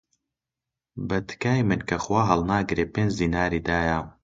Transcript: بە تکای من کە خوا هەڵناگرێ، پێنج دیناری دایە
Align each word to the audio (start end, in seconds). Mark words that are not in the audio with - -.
بە 1.07 1.17
تکای 1.27 1.61
من 1.69 1.81
کە 1.89 1.97
خوا 2.03 2.21
هەڵناگرێ، 2.29 2.85
پێنج 2.93 3.11
دیناری 3.19 3.63
دایە 3.67 3.99